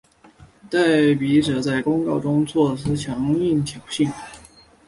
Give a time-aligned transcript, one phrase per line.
[0.67, 4.11] 代笔者在公告中措辞强硬挑衅。